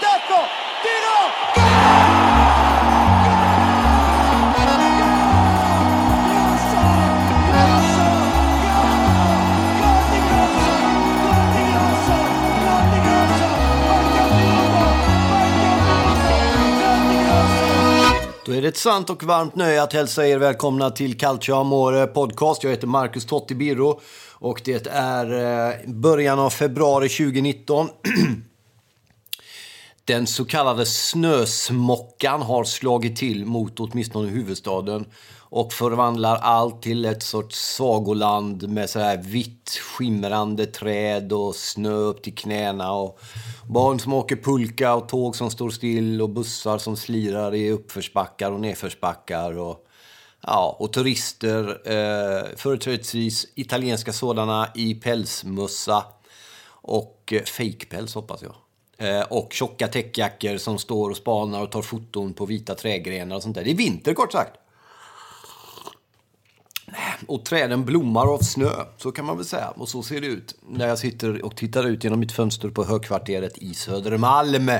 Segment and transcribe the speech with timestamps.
[0.00, 0.40] Tacco,
[0.82, 1.18] tiro,
[18.44, 22.06] Då är det ett sant och varmt nöje att hälsa er välkomna till Calcio Amore
[22.06, 22.64] podcast.
[22.64, 24.00] Jag heter Marcus Totti Birro
[24.32, 25.32] och det är
[25.68, 27.88] eh, början av februari 2019.
[30.08, 35.06] Den så kallade snösmockan har slagit till mot åtminstone huvudstaden
[35.38, 41.90] och förvandlar allt till ett sorts sagoland med så här vitt skimrande träd och snö
[41.90, 43.20] upp till knäna och
[43.66, 48.50] barn som åker pulka och tåg som står still och bussar som slirar i uppförsbackar
[48.50, 49.84] och nedförsbackar och
[50.40, 56.04] Ja, och turister, eh, företrädesvis italienska sådana, i pälsmössa
[56.70, 58.54] och eh, fejkpäls hoppas jag.
[59.00, 63.42] Eh, och tjocka täckjackor som står och spanar och tar foton på vita trädgrenar och
[63.42, 63.64] sånt där.
[63.64, 64.52] Det är vinter kort sagt.
[66.86, 69.68] Äh, och träden blommar av snö, så kan man väl säga.
[69.68, 72.84] Och så ser det ut när jag sitter och tittar ut genom mitt fönster på
[72.84, 74.70] högkvarteret i Södermalm.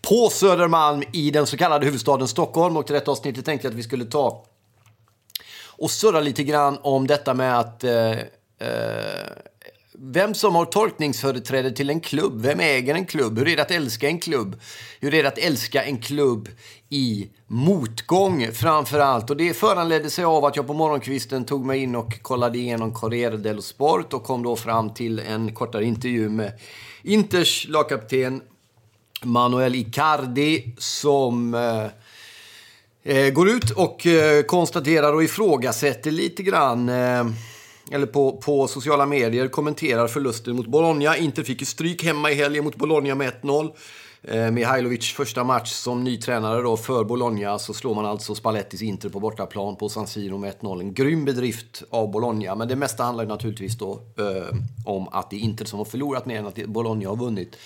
[0.00, 2.76] På Södermalm i den så kallade huvudstaden Stockholm.
[2.76, 4.44] Och till detta avsnittet tänkte jag att vi skulle ta
[5.82, 8.10] och surra lite grann om detta med att eh,
[8.58, 9.32] eh,
[9.98, 12.42] vem som har tolkningsföreträde till en klubb.
[12.42, 13.38] Vem äger en klubb?
[13.38, 14.60] Hur är det att älska en klubb?
[15.00, 16.48] Hur är det att älska en klubb
[16.88, 19.30] i motgång framför allt?
[19.30, 22.94] Och det föranledde sig av att jag på morgonkvisten tog mig in och kollade igenom
[22.94, 26.52] Corriere dello Sport och kom då fram till en kortare intervju med
[27.02, 28.42] Inters lagkapten
[29.24, 31.86] Manuel Icardi som eh,
[33.14, 37.24] eh går ut och eh, konstaterar och ifrågasätter lite grann, eh,
[37.90, 41.16] eller på, på sociala medier, kommenterar förlusten mot Bologna.
[41.16, 43.72] Inte fick ju stryk hemma i helgen mot Bologna med 1-0.
[44.24, 48.82] Eh, Mihailovic första match som ny tränare då för Bologna så slår man alltså Spallettis
[48.82, 50.80] Inter på bortaplan på San Siro med 1-0.
[50.80, 54.56] En grym bedrift av Bologna, men det mesta handlar ju naturligtvis då eh,
[54.86, 57.56] om att det är Inter som har förlorat mer än att Bologna har vunnit.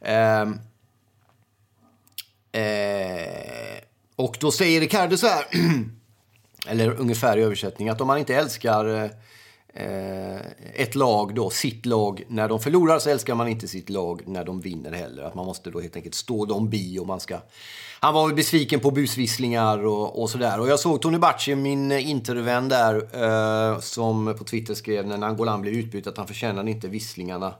[0.00, 0.42] Eh,
[2.62, 3.78] eh,
[4.16, 5.44] och då säger Riccardo så här,
[6.66, 9.10] eller ungefär i översättning, att om man inte älskar eh,
[9.74, 10.36] Eh,
[10.74, 14.44] ett lag då, sitt lag, när de förlorar så älskar man inte sitt lag när
[14.44, 15.22] de vinner heller.
[15.22, 17.38] Att man måste då helt enkelt stå dem bi och man ska...
[18.00, 20.60] Han var väl besviken på busvisslingar och, och sådär.
[20.60, 25.60] Och jag såg Tony Bacci, min intervän där, eh, som på Twitter skrev när Angolan
[25.62, 27.54] blev utbytt att han förtjänade inte visslingarna.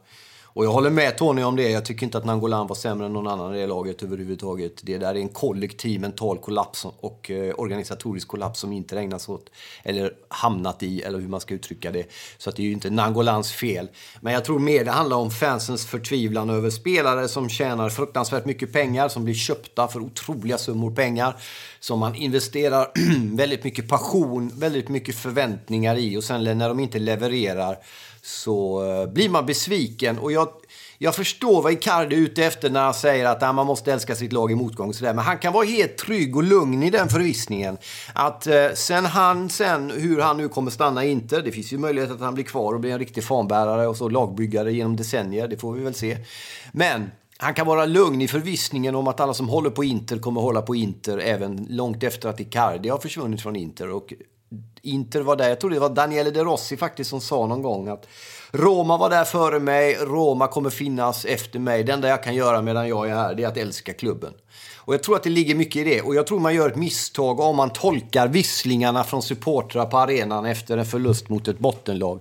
[0.54, 1.70] Och jag håller med Tony om det.
[1.70, 4.72] Jag tycker inte att Nangolan var sämre än någon annan i det laget överhuvudtaget.
[4.82, 9.50] Det där är en kollektiv mental kollaps och eh, organisatorisk kollaps som inte regnas åt,
[9.82, 12.06] eller hamnat i, eller hur man ska uttrycka det.
[12.38, 13.88] Så att det är ju inte Nangolans fel.
[14.20, 18.72] Men jag tror mer det handlar om fansens förtvivlan över spelare som tjänar fruktansvärt mycket
[18.72, 21.36] pengar, som blir köpta för otroliga summor pengar.
[21.80, 22.90] Som man investerar
[23.36, 27.78] väldigt mycket passion, väldigt mycket förväntningar i och sen när de inte levererar
[28.24, 30.18] så eh, blir man besviken.
[30.18, 30.48] Och jag,
[30.98, 34.32] jag förstår vad Icardi är ute efter när han säger att man måste älska sitt
[34.32, 34.88] lag i motgång.
[34.88, 35.14] Och så där.
[35.14, 37.78] Men han kan vara helt trygg och lugn i den förvissningen.
[38.14, 41.40] Att eh, sen han, sen hur han nu kommer stanna inte.
[41.40, 44.08] Det finns ju möjlighet att han blir kvar och blir en riktig fanbärare och så
[44.08, 45.48] lagbyggare genom decennier.
[45.48, 46.18] Det får vi väl se.
[46.72, 50.40] Men han kan vara lugn i förvissningen om att alla som håller på Inter kommer
[50.40, 53.90] hålla på Inter även långt efter att Icardi har försvunnit från Inter.
[53.90, 54.12] Och
[54.82, 55.48] Inter var där.
[55.48, 58.06] Jag tror det var Daniele De Rossi faktiskt som sa någon gång att
[58.50, 61.84] Roma var där före mig, Roma kommer finnas efter mig.
[61.84, 64.32] Det enda jag kan göra medan jag är här det är att älska klubben.
[64.84, 66.02] Och jag tror att det ligger mycket i det.
[66.02, 70.46] Och jag tror man gör ett misstag om man tolkar visslingarna från supportrar på arenan
[70.46, 72.20] efter en förlust mot ett bottenlag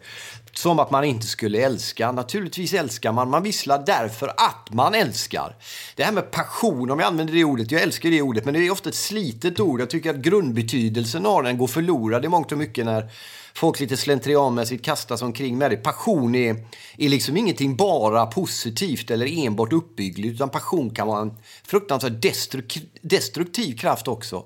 [0.53, 2.11] som att man inte skulle älska.
[2.11, 3.29] Naturligtvis älskar man.
[3.29, 5.55] Man visslar därför att man älskar.
[5.95, 8.59] Det här med passion, om jag använder det ordet, jag älskar det ordet, men det
[8.59, 9.81] är ofta ett slitet ord.
[9.81, 13.11] Jag tycker att grundbetydelsen av den går förlorad i mångt och mycket när
[13.53, 15.77] folk lite slentrianmässigt kastas omkring med det.
[15.77, 16.55] Passion är,
[16.97, 21.33] är liksom ingenting bara positivt eller enbart uppbyggligt, utan passion kan vara en
[21.63, 24.45] fruktansvärt destruktiv, destruktiv kraft också.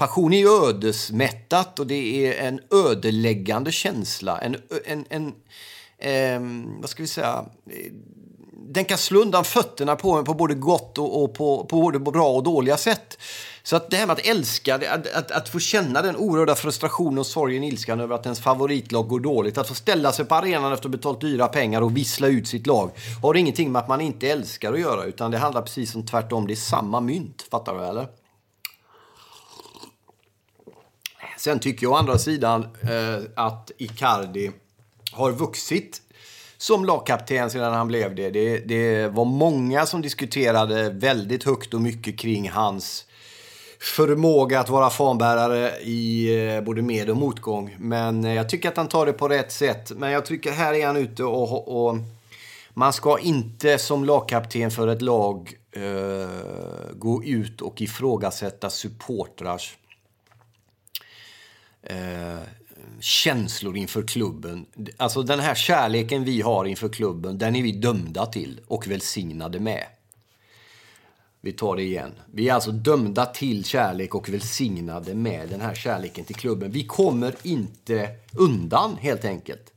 [0.00, 4.38] Passion är ödesmättat och det är en ödeläggande känsla.
[4.38, 4.56] En,
[4.86, 5.32] en, en
[5.98, 6.40] eh,
[6.80, 7.44] vad ska vi säga?
[8.68, 11.98] Den kan slå undan fötterna på en på både gott och, och på, på både
[11.98, 13.18] bra och dåliga sätt.
[13.62, 17.18] Så att det här med att älska, att, att, att, få känna den oerhörda frustrationen
[17.18, 20.34] och sorgen, och ilskan över att ens favoritlag går dåligt, att få ställa sig på
[20.34, 22.90] arenan efter att ha betalt dyra pengar och vissla ut sitt lag,
[23.22, 26.46] har ingenting med att man inte älskar att göra, utan det handlar precis som tvärtom.
[26.46, 28.19] Det är samma mynt, fattar du eller?
[31.40, 34.50] Sen tycker jag å andra sidan eh, att Icardi
[35.12, 36.02] har vuxit
[36.58, 38.30] som lagkapten sedan han blev det.
[38.30, 38.58] det.
[38.58, 39.08] det.
[39.08, 43.06] var många som diskuterade väldigt högt och mycket kring hans
[43.80, 47.76] förmåga att vara fanbärare i eh, både med och motgång.
[47.78, 49.92] Men eh, jag tycker att han tar det på rätt sätt.
[49.96, 51.96] Men jag tycker här är han ute och, och
[52.74, 56.28] man ska inte som lagkapten för ett lag eh,
[56.94, 59.76] gå ut och ifrågasätta supportrars
[61.82, 62.38] eh,
[63.00, 64.66] känslor inför klubben.
[64.96, 69.60] Alltså den här kärleken vi har inför klubben, den är vi dömda till och välsignade
[69.60, 69.86] med.
[71.40, 72.12] Vi tar det igen.
[72.32, 76.70] Vi är alltså dömda till kärlek och välsignade med den här kärleken till klubben.
[76.70, 79.72] Vi kommer inte undan helt enkelt.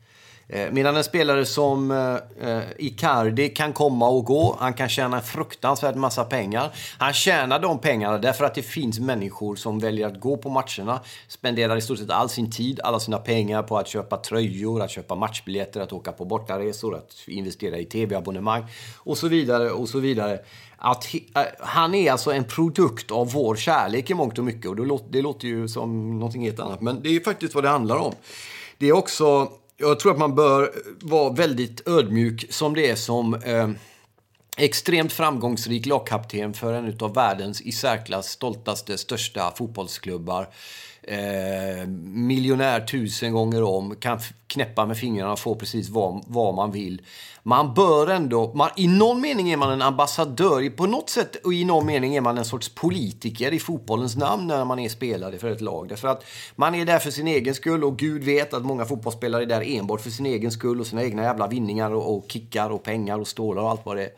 [0.54, 4.58] Eh, medan en spelare som eh, eh, Icardi kan komma och gå.
[4.60, 6.72] Han kan tjäna en fruktansvärd massa pengar.
[6.98, 11.00] Han tjänar de pengarna därför att det finns människor som väljer att gå på matcherna.
[11.28, 14.92] Spenderar i stort sett all sin tid, alla sina pengar på att köpa tröjor, att
[14.92, 18.66] köpa matchbiljetter, att åka på bortaresor, att investera i tv-abonnemang
[18.98, 20.40] och så vidare och så vidare.
[20.78, 24.70] Att eh, han är alltså en produkt av vår kärlek i mångt och mycket.
[24.70, 27.64] Och det låter, det låter ju som någonting helt annat, men det är faktiskt vad
[27.64, 28.14] det handlar om.
[28.78, 30.72] Det är också jag tror att man bör
[31.02, 33.70] vara väldigt ödmjuk som det är som eh,
[34.58, 40.48] extremt framgångsrik lagkapten för en av världens i särklass stoltaste, största fotbollsklubbar.
[41.08, 46.72] Eh, miljonär tusen gånger om, kan knäppa med fingrarna och få precis vad, vad man
[46.72, 47.02] vill.
[47.44, 51.54] Man bör ändå, man, i någon mening är man en ambassadör, på något sätt och
[51.54, 55.38] i någon mening är man en sorts politiker i fotbollens namn när man är spelare
[55.38, 55.90] för ett lag.
[55.90, 59.44] Därför att man är där för sin egen skull och Gud vet att många fotbollsspelare
[59.44, 62.70] är där enbart för sin egen skull och sina egna jävla vinningar och, och kickar
[62.70, 64.12] och pengar och stålar och allt vad det är.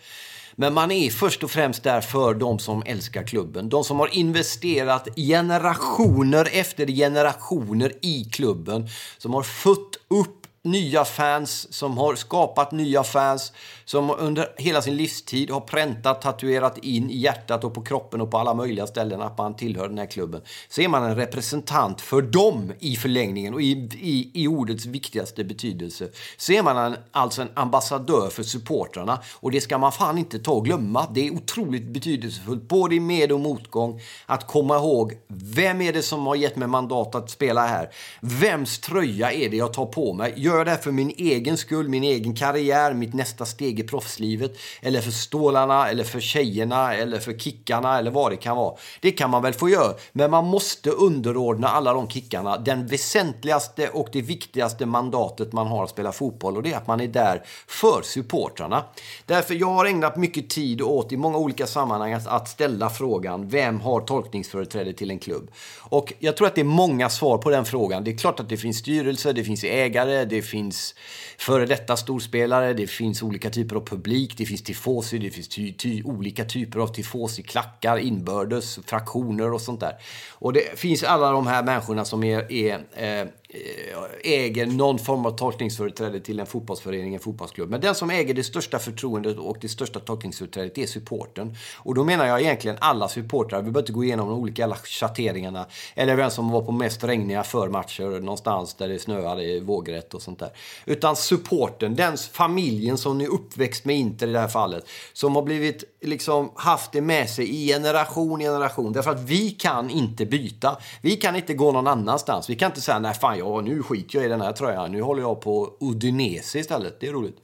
[0.56, 3.69] Men man är först och främst där för de som älskar klubben.
[3.69, 8.90] De som har investerat generationer efter generationer i klubben.
[9.18, 13.54] Som har fött upp nya fans, som har skapat nya fans,
[13.86, 18.32] som under hela sin livstid har präntat, tatuerat in i hjärtat och på kroppen och
[18.32, 20.42] på alla möjliga ställen att man tillhör den här klubben.
[20.70, 23.72] Så är man en representant för dem i förlängningen och i,
[24.02, 26.10] i, i ordets viktigaste betydelse.
[26.38, 30.40] Så är man en, alltså en ambassadör för supportrarna och det ska man fan inte
[30.40, 31.08] ta och glömma.
[31.14, 36.02] Det är otroligt betydelsefullt, både i med och motgång, att komma ihåg vem är det
[36.02, 37.90] som har gett mig mandat att spela här?
[38.22, 40.34] Vems tröja är det jag tar på mig?
[40.38, 43.80] Gör jag det här för min egen skull, min egen karriär, mitt nästa steg steg
[43.80, 44.57] i proffslivet.
[44.81, 48.75] Eller för stålarna, eller för tjejerna, eller för kickarna, eller vad det kan vara.
[49.01, 53.89] Det kan man väl få göra, men man måste underordna alla de kickarna den väsentligaste
[53.89, 57.08] och det viktigaste mandatet man har att spela fotboll och det är att man är
[57.08, 58.84] där för supportrarna.
[59.25, 63.50] Därför jag har ägnat mycket tid åt i många olika sammanhang att, att ställa frågan
[63.50, 65.51] vem har tolkningsföreträde till en klubb?
[65.89, 68.03] Och jag tror att det är många svar på den frågan.
[68.03, 70.96] Det är klart att det finns styrelse, det finns ägare, det finns
[71.38, 75.74] före detta storspelare, det finns olika typer av publik, det finns tifosi, det finns ty,
[75.74, 79.93] ty, olika typer av tifosi-klackar, inbördes, fraktioner och sånt där.
[80.31, 85.25] Och det finns alla de här människorna som är, är Eh, Eh, äger någon form
[85.25, 87.69] av tolkningsföreträde till en fotbollsförening, en fotbollsklubb.
[87.69, 91.55] Men den som äger det största förtroendet och det största tolkningsföreträdet är supporten.
[91.77, 93.57] Och då menar jag egentligen alla supportrar.
[93.57, 95.65] Vi behöver inte gå igenom de olika alla chatteringarna.
[95.95, 100.39] Eller vem som var på mest regniga förmatcher någonstans där det snöade vågrätt och sånt
[100.39, 100.50] där.
[100.85, 104.88] Utan supporten, den familjen som är uppväxt med Inter i det här fallet.
[105.13, 108.93] Som har blivit, liksom, haft det med sig i generation, generation.
[108.93, 110.77] Därför att vi kan inte byta.
[111.01, 112.50] Vi kan inte gå någon annanstans.
[112.50, 114.92] Vi kan inte säga, nej fan, jag ja, nu skiter jag i den här tröjan.
[114.92, 117.00] Nu håller jag på Udinese istället.
[117.00, 117.38] Det är roligt.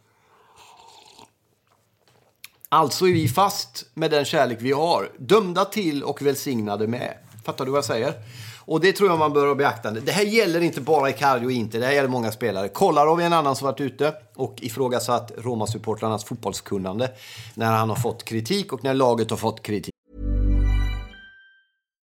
[2.70, 5.12] Alltså är vi fast med den kärlek vi har.
[5.17, 7.17] Dömda till och välsignade med.
[7.46, 8.13] Fattar du vad jag säger?
[8.65, 10.00] Och det tror jag man bör ha beaktande.
[10.00, 12.70] Det här gäller inte bara Icardi och inte, det här gäller många spelare.
[12.70, 17.12] Kolarov är en annan som varit ute och ifrågasatt Roma-supportrarnas fotbollskunnande
[17.55, 19.93] när han har fått kritik och när laget har fått kritik.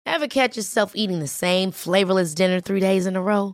[0.10, 3.54] Have catch yourself eating the same flavorless dinner three days in a row?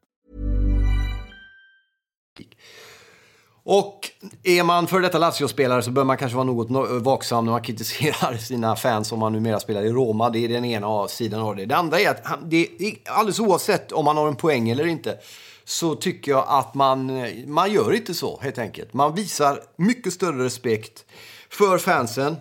[3.63, 4.09] Och
[4.43, 8.37] är man för detta Lazio-spelare så bör man kanske vara något vaksam när man kritiserar
[8.37, 10.29] sina fans om man numera spelar i Roma.
[10.29, 11.65] Det är den ena sidan av det.
[11.65, 14.87] Det andra är att han, det är, alldeles oavsett om man har en poäng eller
[14.87, 15.17] inte
[15.65, 18.93] så tycker jag att man, man gör inte så helt enkelt.
[18.93, 21.05] Man visar mycket större respekt
[21.49, 22.35] för fansen.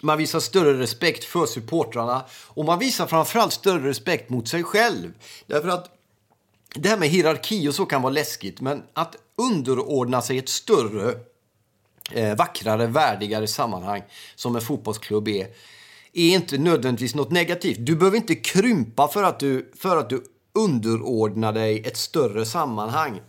[0.00, 5.12] Man visar större respekt för supportrarna och man visar framförallt större respekt mot sig själv.
[5.46, 5.90] Därför att
[6.74, 11.14] det här med hierarki och så kan vara läskigt, men att underordna sig ett större,
[12.12, 14.02] eh, vackrare, värdigare sammanhang
[14.34, 15.46] som en fotbollsklubb är,
[16.12, 17.76] är inte nödvändigtvis något negativt.
[17.80, 23.20] Du behöver inte krympa för att du, för att du underordnar dig ett större sammanhang.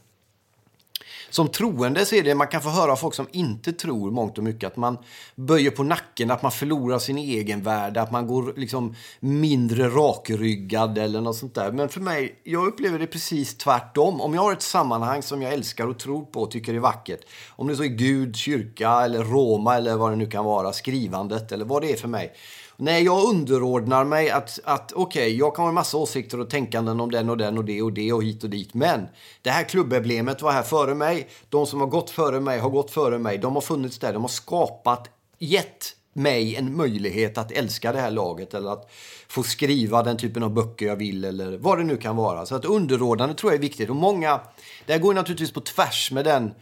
[1.29, 4.38] Som troende så är det, man kan få höra av folk som inte tror mångt
[4.38, 4.98] och mycket, att man
[5.36, 10.98] böjer på nacken, att man förlorar sin egen värde, att man går liksom mindre rakryggad
[10.98, 11.71] eller något sånt där.
[11.71, 14.21] Men för mig, jag upplever det precis tvärtom.
[14.21, 17.21] Om jag har ett sammanhang som jag älskar och tror på och tycker är vackert,
[17.50, 21.51] om det så är Gud, kyrka eller Roma eller vad det nu kan vara, skrivandet
[21.51, 22.33] eller vad det är för mig,
[22.81, 26.50] Nej, jag underordnar mig att, att okej, okay, jag kan ha en massa åsikter och
[26.50, 28.74] tänkanden om den och den och det och det och hit och dit.
[28.74, 29.07] Men
[29.41, 31.29] det här klubbemblemet var här före mig.
[31.50, 33.38] De som har gått före mig har gått före mig.
[33.38, 34.13] De har funnits där.
[34.13, 35.09] De har skapat,
[35.39, 38.91] gett mig en möjlighet att älska det här laget eller att
[39.27, 42.45] få skriva den typen av böcker jag vill eller vad det nu kan vara.
[42.45, 43.89] Så att underordnande tror jag är viktigt.
[43.89, 44.39] Och många,
[44.86, 46.53] det här går naturligtvis på tvärs med den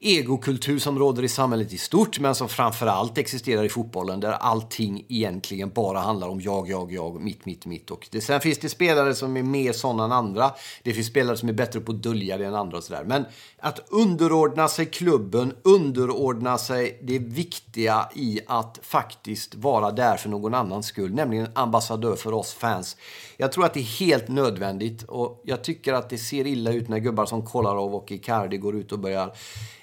[0.00, 5.04] egokultur som råder i samhället i stort men som framförallt existerar i fotbollen där allting
[5.08, 7.90] egentligen bara handlar om jag, jag, jag, mitt, mitt, mitt.
[7.90, 10.50] Och det, sen finns det spelare som är mer sådana än andra.
[10.82, 13.04] Det finns spelare som är bättre på att dölja det än andra och sådär.
[13.04, 13.24] Men
[13.58, 20.54] att underordna sig klubben, underordna sig det viktiga i att faktiskt vara där för någon
[20.54, 22.96] annans skull, nämligen ambassadör för oss fans.
[23.36, 26.88] Jag tror att det är helt nödvändigt och jag tycker att det ser illa ut
[26.88, 29.34] när gubbar som Kolarov och Icardi går ut och börjar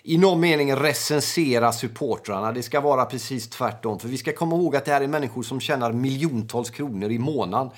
[0.03, 2.51] i någon mening recensera supportrarna.
[2.51, 3.99] Det ska vara precis tvärtom.
[3.99, 7.19] För vi ska komma ihåg att det här är människor som tjänar miljontals kronor i
[7.19, 7.69] månaden.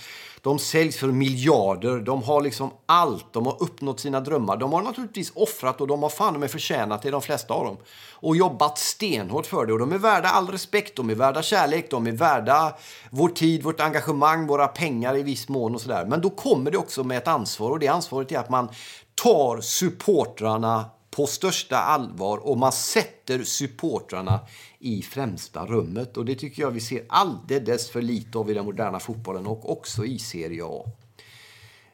[0.42, 2.00] De säljs för miljarder.
[2.00, 3.34] De har liksom allt.
[3.34, 4.58] De har uppnått sina drömmar.
[4.58, 7.78] De har naturligtvis offrat och de har fan med förtjänat det, de flesta av dem.
[8.12, 9.74] Och jobbat stenhårt för det.
[9.74, 10.96] Och de är värda all respekt.
[10.96, 11.92] De är värda kärlek.
[11.92, 12.76] De är värda
[13.10, 16.06] vår tid, vårt engagemang, våra pengar i viss mån och sådär.
[16.06, 17.72] Men då kommer det också med ett ansvar.
[17.72, 18.70] Och det ansvaret är att man
[19.16, 20.86] tar supportrarna
[21.16, 24.40] på största allvar och man sätter supportrarna
[24.80, 26.18] i främsta rummet.
[26.18, 29.72] Och det tycker jag vi ser alldeles för lite av i den moderna fotbollen och
[29.72, 30.86] också i Serie A.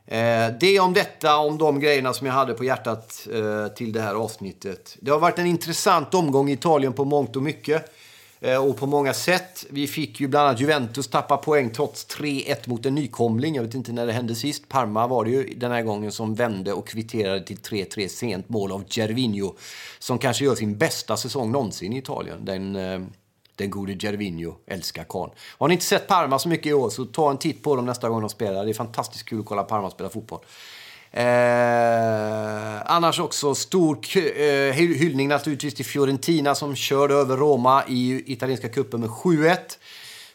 [0.06, 4.02] Eh, det om detta, om de grejerna som jag hade på hjärtat eh, till det
[4.02, 4.98] här avsnittet.
[5.02, 7.92] Det har varit en intressant omgång i Italien på mångt och mycket.
[8.42, 9.66] Eh, och på många sätt.
[9.70, 13.56] Vi fick ju bland annat Juventus tappa poäng trots 3-1 mot en nykomling.
[13.56, 14.70] Jag vet inte när det hände sist.
[14.70, 18.72] Parma var det ju den här gången som vände och kvitterade till 3-3 sent mål
[18.72, 19.56] av Gervinho.
[20.00, 22.46] Som kanske gör sin bästa säsong någonsin i Italien.
[22.46, 23.02] Den, eh,
[23.56, 25.32] den gode Gervinho, älskar karln.
[25.58, 27.86] Har ni inte sett Parma så mycket i år så ta en titt på dem
[27.86, 28.66] nästa gång de spelar.
[28.66, 30.40] Det är fantastiskt kul att kolla Parma spela fotboll.
[31.12, 38.70] Eh, annars också stor eh, hyllning naturligtvis till Fiorentina som körde över Roma i italienska
[38.70, 39.58] cupen med 7-1.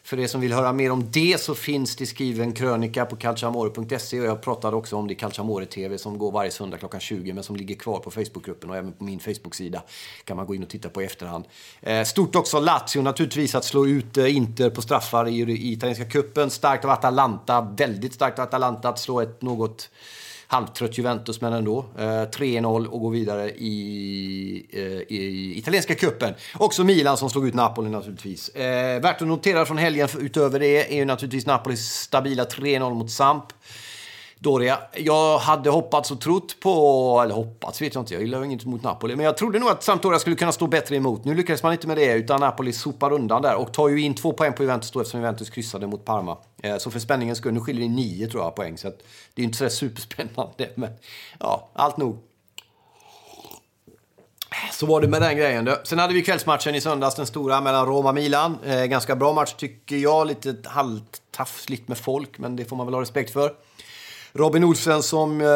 [0.05, 4.19] För er som vill höra mer om det så finns det skriven krönika på calciamore.se
[4.19, 7.33] och jag pratade också om det i Calciamore TV som går varje söndag klockan 20
[7.33, 9.81] men som ligger kvar på Facebookgruppen och även på min Facebooksida
[10.23, 11.45] kan man gå in och titta på i efterhand.
[11.81, 16.05] Eh, stort också Lazio naturligtvis att slå ut eh, Inter på straffar i, i italienska
[16.05, 16.49] cupen.
[16.49, 19.89] Starkt av Atalanta, väldigt starkt av Atalanta att slå ett något
[20.47, 21.85] halvtrött Juventus, men ändå.
[21.97, 26.33] Eh, 3-0 och går vidare i, eh, i italienska cupen.
[26.53, 28.49] Också Milan som slog ut Napoli naturligtvis.
[28.49, 33.11] Eh, värt att notera från helgen utöver det är ju naturligtvis Napolis stabila 3-0 mot
[33.11, 33.45] Samp.
[34.39, 34.79] Doria.
[34.93, 38.83] Jag hade hoppats och trott på, eller hoppats vet jag inte, jag gillar inget mot
[38.83, 39.15] Napoli.
[39.15, 41.25] Men jag trodde nog att Sampdoria skulle kunna stå bättre emot.
[41.25, 44.15] Nu lyckades man inte med det, utan Napoli sopar undan där och tar ju in
[44.15, 46.37] två poäng på Juventus då eftersom Juventus kryssade mot Parma.
[46.63, 48.77] Eh, så för spänningens skull, nu skiljer det nio tror jag poäng.
[48.77, 48.97] Så att
[49.33, 50.89] det är inte så superspännande, men
[51.39, 52.17] ja, allt nog.
[54.71, 55.69] Så var det med den grejen.
[55.83, 58.57] Sen hade vi kvällsmatchen i söndags, den stora mellan Roma och Milan.
[58.65, 60.27] Eh, ganska bra match tycker jag.
[60.27, 63.53] Lite halvtafsligt med folk, men det får man väl ha respekt för.
[64.37, 65.47] Robin Olsen som eh,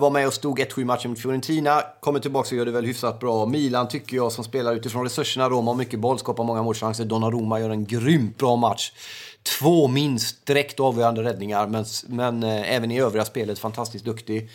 [0.00, 3.20] var med och stod 1-7 matchen mot Fiorentina kommer tillbaka och gör det väl hyfsat
[3.20, 3.46] bra.
[3.46, 5.48] Milan tycker jag som spelar utifrån resurserna.
[5.48, 7.04] Roma har mycket boll, skapar många målchanser.
[7.04, 8.92] Donnarumma gör en grymt bra match.
[9.58, 14.50] Två minst direkt avgörande räddningar, men, men eh, även i övriga spelet fantastiskt duktig.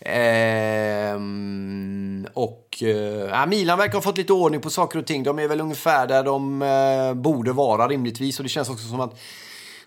[0.00, 1.28] Ehm,
[2.34, 5.22] och eh, Milan verkar ha fått lite ordning på saker och ting.
[5.22, 8.38] De är väl ungefär där de eh, borde vara rimligtvis.
[8.38, 9.18] Och det känns också som att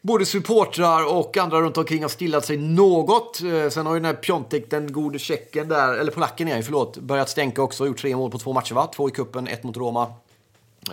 [0.01, 3.41] både supportrar och andra runt omkring har stillat sig något.
[3.41, 6.63] Eh, sen har ju den här Piontek, den gode tjecken där, eller polacken är ju,
[6.63, 7.87] förlåt, börjat stänka också.
[7.87, 8.89] Gjort tre mål på två matcher va?
[8.95, 10.13] Två i kuppen, ett mot Roma.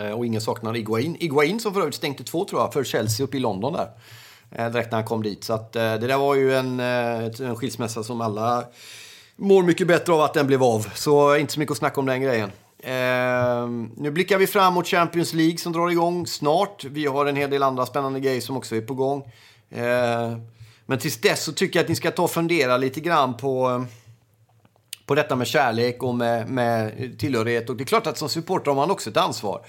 [0.00, 1.16] Eh, och ingen saknar Iguain.
[1.20, 3.88] Iguain som för övrigt stänkte två tror jag, för Chelsea uppe i London där.
[4.50, 5.44] Eh, direkt när han kom dit.
[5.44, 8.64] Så att, det där var ju en, en skilsmässa som alla
[9.36, 10.88] mår mycket bättre av att den blev av.
[10.94, 12.50] Så inte så mycket att snacka om den grejen.
[12.82, 16.84] Eh, nu blickar vi fram mot Champions League som drar igång snart.
[16.84, 19.32] Vi har en hel del andra spännande grejer som också är på gång.
[19.70, 20.38] Eh,
[20.86, 23.86] men tills dess så tycker jag att ni ska ta och fundera lite grann på,
[25.06, 27.70] på detta med kärlek och med, med tillhörighet.
[27.70, 29.60] Och det är klart att som supporter har man också ett ansvar.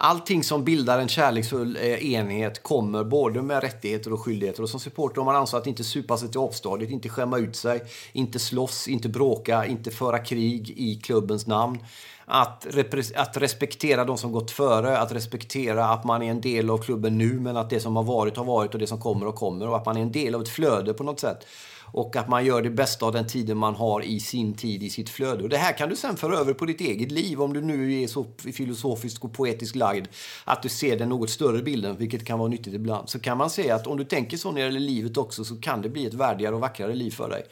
[0.00, 4.62] Allting som bildar en kärleksfull eh, enhet kommer både med rättigheter och skyldigheter.
[4.62, 7.56] Och som supporter har man ansvar att inte supa sig till avstadiet, inte skämma ut
[7.56, 11.78] sig, inte slåss, inte bråka, inte föra krig i klubbens namn
[12.24, 12.66] att,
[13.14, 17.18] att respektera de som gått före, att respektera att man är en del av klubben
[17.18, 19.68] nu men att det som har varit har varit och det som kommer och kommer
[19.68, 21.46] och att man är en del av ett flöde på något sätt.
[21.92, 24.90] Och att man gör det bästa av den tiden man har i sin tid, i
[24.90, 25.42] sitt flöde.
[25.42, 28.02] Och det här kan du sen föra över på ditt eget liv om du nu
[28.02, 30.06] är så filosofiskt och poetiskt lagd
[30.44, 33.08] att du ser den något större bilden, vilket kan vara nyttigt ibland.
[33.08, 35.56] Så kan man säga att om du tänker så när det gäller livet också så
[35.56, 37.42] kan det bli ett värdigare och vackrare liv för dig.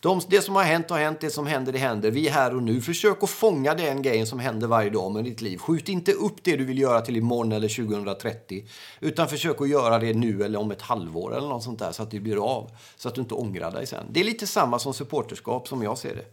[0.00, 2.10] De, det som har hänt har hänt, det som händer det händer.
[2.10, 2.80] Vi är här och nu.
[2.80, 5.58] Försök att fånga den grejen som händer varje dag med ditt liv.
[5.58, 8.64] Skjut inte upp det du vill göra till imorgon eller 2030.
[9.00, 12.02] Utan försök att göra det nu eller om ett halvår eller något sånt där så
[12.02, 12.70] att det blir av.
[12.96, 14.06] Så att du inte ångrar dig dig sen.
[14.10, 16.24] Det är lite samma som supporterskap som jag ser det.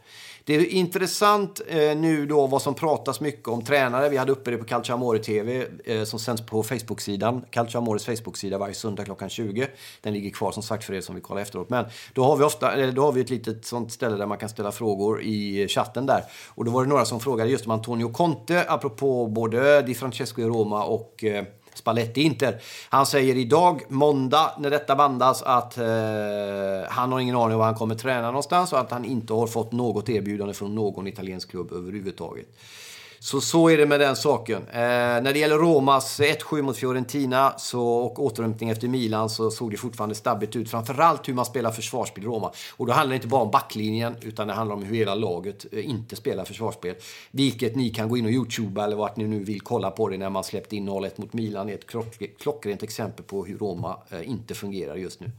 [0.45, 4.09] Det är intressant eh, nu då vad som pratas mycket om tränare.
[4.09, 7.45] Vi hade uppe det på Calcio TV eh, som sänds på Facebook-sidan.
[7.49, 9.67] Calcio Amores Facebook-sida varje söndag klockan 20.
[10.01, 11.69] Den ligger kvar som sagt för er som vill kolla efteråt.
[11.69, 14.49] Men då har vi, ofta, då har vi ett litet sånt ställe där man kan
[14.49, 16.23] ställa frågor i chatten där.
[16.47, 20.41] Och då var det några som frågade just om Antonio Conte apropå både Di Francesco
[20.41, 21.45] i Roma och eh,
[21.77, 22.61] Spalletti Inter.
[22.89, 25.85] Han säger idag, måndag, när detta bandas, att eh,
[26.89, 29.47] han har ingen aning om var han kommer träna någonstans och att han inte har
[29.47, 32.47] fått något erbjudande från någon italiensk klubb överhuvudtaget.
[33.23, 34.61] Så så är det med den saken.
[34.67, 39.71] Eh, när det gäller Romas 1-7 mot Fiorentina så, och återhämtning efter Milan så såg
[39.71, 40.69] det fortfarande stabbigt ut.
[40.69, 42.51] Framförallt hur man spelar försvarsspel i Roma.
[42.77, 45.65] Och då handlar det inte bara om backlinjen utan det handlar om hur hela laget
[45.71, 46.95] eh, inte spelar försvarsspel.
[47.31, 50.17] Vilket ni kan gå in och youtuba eller vart ni nu vill kolla på det
[50.17, 51.67] när man släppte in 0-1 mot Milan.
[51.67, 55.31] Det är ett klockrent exempel på hur Roma eh, inte fungerar just nu.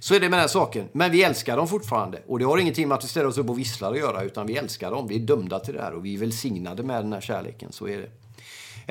[0.00, 0.88] Så är det med den saken.
[0.92, 2.22] Men vi älskar dem fortfarande.
[2.26, 4.46] Och det har ingenting med att vi ställer oss upp och visslar att göra utan
[4.46, 5.08] vi älskar dem.
[5.08, 7.72] Vi är dömda till det här och vi är välsignade med den här kärleken.
[7.72, 8.08] Så är det.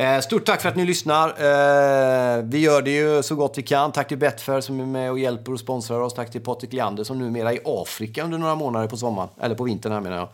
[0.04, 1.28] Eh, stort tack för att ni lyssnar.
[1.30, 3.92] Eh, vi gör det ju så gott vi kan.
[3.92, 6.14] Tack till Betfair som är med och hjälper och sponsrar oss.
[6.14, 9.30] Tack till Patrik Leander som numera är i Afrika under några månader på sommaren.
[9.42, 10.30] Eller på vintern här menar jag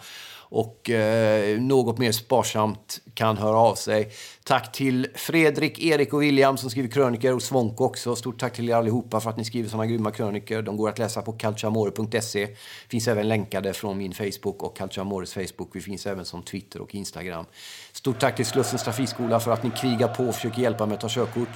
[0.49, 4.11] och eh, något mer sparsamt kan höra av sig.
[4.43, 8.15] Tack till Fredrik, Erik och William som skriver kröniker och Svonk också.
[8.15, 10.61] Stort tack till er allihopa för att ni skriver sådana grymma kröniker.
[10.61, 12.47] De går att läsa på calciamore.se.
[12.89, 15.69] Finns även länkade från min Facebook och Calciamores Facebook.
[15.73, 17.45] Vi finns även som Twitter och Instagram.
[17.91, 21.01] Stort tack till Slussens trafikskola för att ni krigar på och försöker hjälpa mig att
[21.01, 21.49] ta körkort.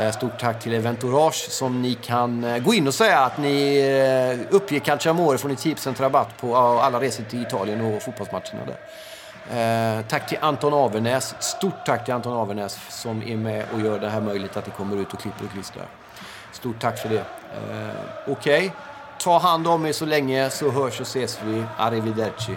[0.00, 3.78] Eh, stort tack till Eventourage som ni kan eh, gå in och säga att ni
[3.78, 10.02] eh, uppger Calciamore får ni 10% rabatt på alla resor till Italien och fotbollsmatcherna där.
[10.02, 11.34] tack till Anton Avernäs.
[11.38, 14.70] Stort tack till Anton Avernäs som är med och gör det här möjligt att det
[14.70, 15.86] kommer ut och klipper och klistrar.
[16.52, 17.18] Stort tack för det.
[17.18, 17.24] Eh,
[18.26, 18.70] Okej, okay.
[19.18, 21.64] ta hand om er så länge så hörs och ses vi.
[21.76, 22.56] Arrivederci.